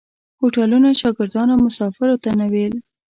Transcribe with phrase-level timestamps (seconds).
[0.39, 2.73] هوټلو شاګردانو مسافرو ته نه ویل.